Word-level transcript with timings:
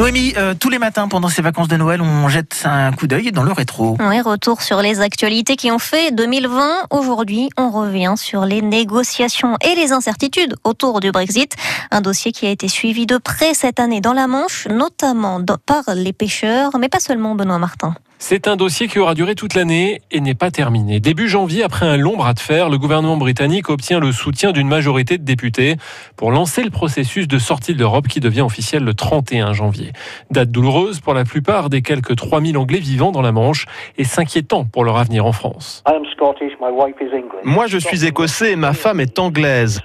Noémie, 0.00 0.32
euh, 0.38 0.54
tous 0.58 0.70
les 0.70 0.78
matins 0.78 1.08
pendant 1.08 1.28
ces 1.28 1.42
vacances 1.42 1.68
de 1.68 1.76
Noël, 1.76 2.00
on 2.00 2.26
jette 2.30 2.62
un 2.64 2.90
coup 2.90 3.06
d'œil 3.06 3.32
dans 3.32 3.42
le 3.42 3.52
rétro. 3.52 3.98
Oui, 4.00 4.22
retour 4.22 4.62
sur 4.62 4.80
les 4.80 5.02
actualités 5.02 5.56
qui 5.56 5.70
ont 5.70 5.78
fait 5.78 6.10
2020. 6.10 6.86
Aujourd'hui, 6.88 7.50
on 7.58 7.70
revient 7.70 8.14
sur 8.16 8.46
les 8.46 8.62
négociations 8.62 9.58
et 9.60 9.74
les 9.74 9.92
incertitudes 9.92 10.56
autour 10.64 11.00
du 11.00 11.12
Brexit. 11.12 11.54
Un 11.90 12.00
dossier 12.00 12.32
qui 12.32 12.46
a 12.46 12.50
été 12.50 12.66
suivi 12.66 13.04
de 13.04 13.18
près 13.18 13.52
cette 13.52 13.78
année 13.78 14.00
dans 14.00 14.14
la 14.14 14.26
Manche, 14.26 14.66
notamment 14.68 15.38
par 15.66 15.82
les 15.94 16.14
pêcheurs, 16.14 16.78
mais 16.78 16.88
pas 16.88 17.00
seulement 17.00 17.34
Benoît 17.34 17.58
Martin. 17.58 17.94
C'est 18.22 18.48
un 18.48 18.56
dossier 18.56 18.86
qui 18.86 18.98
aura 18.98 19.14
duré 19.14 19.34
toute 19.34 19.54
l'année 19.54 20.02
et 20.10 20.20
n'est 20.20 20.34
pas 20.34 20.50
terminé. 20.50 21.00
Début 21.00 21.26
janvier, 21.26 21.64
après 21.64 21.86
un 21.86 21.96
long 21.96 22.18
bras 22.18 22.34
de 22.34 22.38
fer, 22.38 22.68
le 22.68 22.76
gouvernement 22.76 23.16
britannique 23.16 23.70
obtient 23.70 23.98
le 23.98 24.12
soutien 24.12 24.52
d'une 24.52 24.68
majorité 24.68 25.16
de 25.16 25.24
députés 25.24 25.76
pour 26.16 26.30
lancer 26.30 26.62
le 26.62 26.68
processus 26.68 27.26
de 27.26 27.38
sortie 27.38 27.72
de 27.72 27.78
l'Europe 27.78 28.08
qui 28.08 28.20
devient 28.20 28.42
officiel 28.42 28.84
le 28.84 28.92
31 28.92 29.54
janvier. 29.54 29.89
Date 30.30 30.50
douloureuse 30.50 31.00
pour 31.00 31.14
la 31.14 31.24
plupart 31.24 31.70
des 31.70 31.82
quelques 31.82 32.16
3000 32.16 32.56
Anglais 32.56 32.78
vivant 32.78 33.12
dans 33.12 33.22
la 33.22 33.32
Manche 33.32 33.66
et 33.98 34.04
s'inquiétant 34.04 34.64
pour 34.64 34.84
leur 34.84 34.96
avenir 34.96 35.26
en 35.26 35.32
France. 35.32 35.82
Moi, 37.44 37.66
je 37.66 37.78
suis 37.78 38.04
écossais 38.04 38.52
et 38.52 38.56
ma 38.56 38.72
femme 38.72 39.00
est 39.00 39.18
anglaise. 39.18 39.80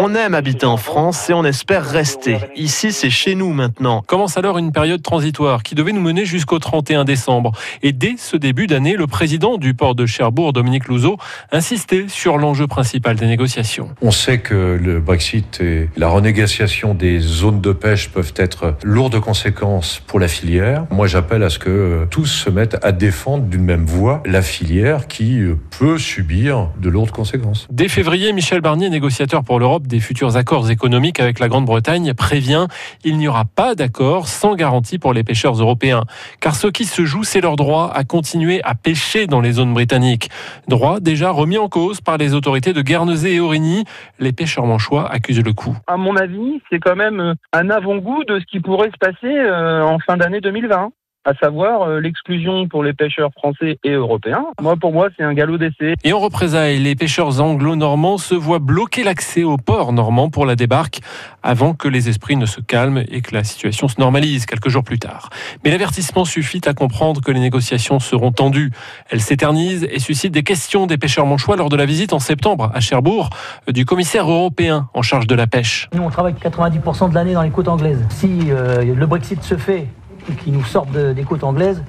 On 0.00 0.14
aime 0.14 0.34
habiter 0.34 0.64
en 0.64 0.76
France 0.76 1.28
et 1.28 1.34
on 1.34 1.44
espère 1.44 1.84
rester. 1.84 2.38
Ici, 2.54 2.92
c'est 2.92 3.10
chez 3.10 3.34
nous 3.34 3.52
maintenant. 3.52 4.04
Commence 4.06 4.36
alors 4.36 4.56
une 4.56 4.70
période 4.70 5.02
transitoire 5.02 5.64
qui 5.64 5.74
devait 5.74 5.90
nous 5.90 6.00
mener 6.00 6.24
jusqu'au 6.24 6.60
31 6.60 7.04
décembre. 7.04 7.50
Et 7.82 7.90
dès 7.90 8.14
ce 8.16 8.36
début 8.36 8.68
d'année, 8.68 8.94
le 8.94 9.08
président 9.08 9.58
du 9.58 9.74
port 9.74 9.96
de 9.96 10.06
Cherbourg, 10.06 10.52
Dominique 10.52 10.86
Louzeau, 10.86 11.16
insistait 11.50 12.04
sur 12.06 12.38
l'enjeu 12.38 12.68
principal 12.68 13.16
des 13.16 13.26
négociations. 13.26 13.88
On 14.00 14.12
sait 14.12 14.38
que 14.38 14.78
le 14.80 15.00
Brexit 15.00 15.60
et 15.60 15.88
la 15.96 16.06
renégociation 16.06 16.94
des 16.94 17.18
zones 17.18 17.60
de 17.60 17.72
pêche 17.72 18.10
peuvent 18.10 18.34
être 18.36 18.76
lourdes 18.84 19.18
conséquences 19.18 20.00
pour 20.06 20.20
la 20.20 20.28
filière. 20.28 20.86
Moi, 20.92 21.08
j'appelle 21.08 21.42
à 21.42 21.50
ce 21.50 21.58
que 21.58 22.06
tous 22.08 22.26
se 22.26 22.50
mettent 22.50 22.78
à 22.84 22.92
défendre 22.92 23.46
d'une 23.46 23.64
même 23.64 23.84
voix 23.84 24.22
la 24.24 24.42
filière 24.42 25.08
qui 25.08 25.40
peut 25.76 25.98
subir 25.98 26.68
de 26.80 26.88
lourdes 26.88 27.10
conséquences. 27.10 27.66
Dès 27.72 27.88
février, 27.88 28.32
Michel 28.32 28.60
Barnier, 28.60 28.90
négociateur 28.90 29.42
pour 29.42 29.58
l'Europe, 29.58 29.87
des 29.88 30.00
futurs 30.00 30.36
accords 30.36 30.70
économiques 30.70 31.20
avec 31.20 31.38
la 31.40 31.48
Grande-Bretagne 31.48 32.14
prévient 32.14 32.68
il 33.04 33.16
n'y 33.16 33.28
aura 33.28 33.44
pas 33.44 33.74
d'accord 33.74 34.28
sans 34.28 34.54
garantie 34.54 34.98
pour 34.98 35.12
les 35.12 35.24
pêcheurs 35.24 35.54
européens. 35.54 36.04
Car 36.40 36.54
ce 36.54 36.66
qui 36.66 36.84
se 36.84 37.04
joue, 37.04 37.24
c'est 37.24 37.40
leur 37.40 37.56
droit 37.56 37.90
à 37.94 38.04
continuer 38.04 38.62
à 38.64 38.74
pêcher 38.74 39.26
dans 39.26 39.40
les 39.40 39.52
zones 39.52 39.72
britanniques. 39.72 40.30
Droit 40.68 41.00
déjà 41.00 41.30
remis 41.30 41.58
en 41.58 41.68
cause 41.68 42.00
par 42.00 42.18
les 42.18 42.34
autorités 42.34 42.72
de 42.72 42.82
Guernesey 42.82 43.34
et 43.34 43.40
Aurigny. 43.40 43.84
Les 44.18 44.32
pêcheurs 44.32 44.66
manchois 44.66 45.10
accusent 45.10 45.42
le 45.42 45.52
coup. 45.52 45.76
À 45.86 45.96
mon 45.96 46.16
avis, 46.16 46.60
c'est 46.70 46.78
quand 46.78 46.96
même 46.96 47.34
un 47.52 47.70
avant-goût 47.70 48.24
de 48.24 48.40
ce 48.40 48.44
qui 48.46 48.60
pourrait 48.60 48.90
se 48.90 48.98
passer 48.98 49.34
euh, 49.34 49.82
en 49.82 49.98
fin 49.98 50.16
d'année 50.16 50.40
2020 50.40 50.90
à 51.28 51.34
savoir 51.34 51.82
euh, 51.82 52.00
l'exclusion 52.00 52.68
pour 52.68 52.82
les 52.82 52.94
pêcheurs 52.94 53.30
français 53.32 53.78
et 53.84 53.90
européens. 53.90 54.46
Moi, 54.62 54.76
pour 54.76 54.92
moi, 54.92 55.08
c'est 55.14 55.22
un 55.22 55.34
galop 55.34 55.58
d'essai. 55.58 55.94
Et 56.02 56.14
en 56.14 56.20
représailles, 56.20 56.78
les 56.78 56.94
pêcheurs 56.94 57.42
anglo-normands 57.42 58.16
se 58.16 58.34
voient 58.34 58.60
bloquer 58.60 59.04
l'accès 59.04 59.44
au 59.44 59.58
port 59.58 59.92
normand 59.92 60.30
pour 60.30 60.46
la 60.46 60.56
débarque 60.56 61.00
avant 61.42 61.74
que 61.74 61.86
les 61.86 62.08
esprits 62.08 62.36
ne 62.36 62.46
se 62.46 62.62
calment 62.62 63.02
et 63.10 63.20
que 63.20 63.34
la 63.34 63.44
situation 63.44 63.88
se 63.88 64.00
normalise 64.00 64.46
quelques 64.46 64.70
jours 64.70 64.84
plus 64.84 64.98
tard. 64.98 65.28
Mais 65.64 65.70
l'avertissement 65.70 66.24
suffit 66.24 66.62
à 66.64 66.72
comprendre 66.72 67.20
que 67.20 67.30
les 67.30 67.40
négociations 67.40 68.00
seront 68.00 68.32
tendues. 68.32 68.70
Elles 69.10 69.20
s'éternisent 69.20 69.86
et 69.90 69.98
suscitent 69.98 70.32
des 70.32 70.42
questions 70.42 70.86
des 70.86 70.96
pêcheurs 70.96 71.26
manchois 71.26 71.56
lors 71.56 71.68
de 71.68 71.76
la 71.76 71.84
visite 71.84 72.14
en 72.14 72.20
septembre 72.20 72.70
à 72.72 72.80
Cherbourg 72.80 73.28
du 73.68 73.84
commissaire 73.84 74.30
européen 74.30 74.88
en 74.94 75.02
charge 75.02 75.26
de 75.26 75.34
la 75.34 75.46
pêche. 75.46 75.90
Nous, 75.92 76.02
on 76.02 76.08
travaille 76.08 76.34
90% 76.34 77.10
de 77.10 77.14
l'année 77.14 77.34
dans 77.34 77.42
les 77.42 77.50
côtes 77.50 77.68
anglaises. 77.68 78.02
Si 78.08 78.50
euh, 78.50 78.94
le 78.94 79.06
Brexit 79.06 79.42
se 79.42 79.58
fait 79.58 79.88
qui 80.34 80.50
nous 80.50 80.64
sortent 80.64 80.90
des 80.92 81.22
côtes 81.24 81.44
anglaises, 81.44 81.82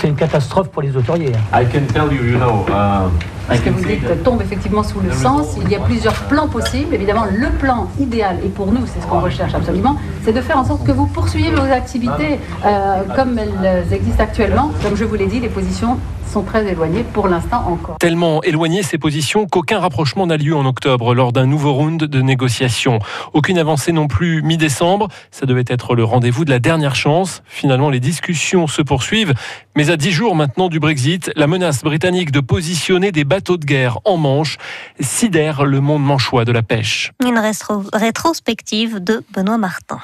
c'est 0.00 0.08
une 0.08 0.16
catastrophe 0.16 0.68
pour 0.68 0.82
les 0.82 0.96
autoriers. 0.96 1.32
I 1.52 1.64
can 1.64 1.86
tell 1.92 2.12
you, 2.12 2.24
you 2.24 2.38
know, 2.38 2.66
uh, 2.68 3.08
ce 3.52 3.60
que 3.60 3.70
vous 3.70 3.84
dites 3.84 4.22
tombe 4.22 4.40
effectivement 4.42 4.82
sous 4.82 5.00
le 5.00 5.12
sens. 5.12 5.56
Il 5.62 5.70
y 5.70 5.74
a 5.74 5.80
plusieurs 5.80 6.14
plans 6.24 6.48
possibles. 6.48 6.94
Évidemment, 6.94 7.26
le 7.30 7.50
plan 7.50 7.88
idéal, 8.00 8.38
et 8.44 8.48
pour 8.48 8.72
nous, 8.72 8.86
c'est 8.86 9.00
ce 9.00 9.06
qu'on 9.06 9.20
recherche 9.20 9.54
absolument, 9.54 9.96
c'est 10.22 10.32
de 10.32 10.40
faire 10.40 10.58
en 10.58 10.64
sorte 10.64 10.86
que 10.86 10.92
vous 10.92 11.06
poursuiviez 11.06 11.50
vos 11.50 11.70
activités 11.70 12.38
euh, 12.64 13.02
comme 13.14 13.38
elles 13.38 13.92
existent 13.92 14.22
actuellement. 14.22 14.70
Comme 14.82 14.96
je 14.96 15.04
vous 15.04 15.14
l'ai 15.14 15.26
dit, 15.26 15.40
les 15.40 15.48
positions 15.48 15.98
sont 16.34 16.42
très 16.42 16.66
éloignées 16.66 17.04
pour 17.12 17.28
l'instant 17.28 17.64
encore. 17.68 17.98
Tellement 17.98 18.42
éloignées 18.42 18.82
ces 18.82 18.98
positions 18.98 19.46
qu'aucun 19.46 19.78
rapprochement 19.78 20.26
n'a 20.26 20.36
lieu 20.36 20.56
en 20.56 20.66
octobre 20.66 21.14
lors 21.14 21.32
d'un 21.32 21.46
nouveau 21.46 21.72
round 21.72 22.02
de 22.02 22.22
négociations. 22.22 22.98
Aucune 23.34 23.56
avancée 23.56 23.92
non 23.92 24.08
plus 24.08 24.42
mi-décembre. 24.42 25.08
Ça 25.30 25.46
devait 25.46 25.64
être 25.68 25.94
le 25.94 26.02
rendez-vous 26.02 26.44
de 26.44 26.50
la 26.50 26.58
dernière 26.58 26.96
chance. 26.96 27.42
Finalement, 27.46 27.88
les 27.88 28.00
discussions 28.00 28.66
se 28.66 28.82
poursuivent. 28.82 29.34
Mais 29.76 29.90
à 29.90 29.96
dix 29.96 30.10
jours 30.10 30.34
maintenant 30.34 30.68
du 30.68 30.80
Brexit, 30.80 31.30
la 31.36 31.46
menace 31.46 31.84
britannique 31.84 32.32
de 32.32 32.40
positionner 32.40 33.12
des 33.12 33.24
bateaux 33.34 33.56
de 33.56 33.64
guerre 33.64 33.98
en 34.04 34.16
Manche 34.16 34.58
sidère 35.00 35.64
le 35.64 35.80
monde 35.80 36.04
manchois 36.04 36.44
de 36.44 36.52
la 36.52 36.62
pêche. 36.62 37.10
Une 37.20 37.40
rétrospective 37.92 39.02
de 39.02 39.24
Benoît 39.34 39.58
Martin. 39.58 39.98